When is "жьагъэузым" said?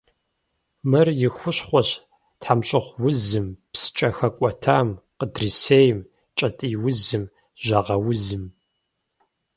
7.63-8.43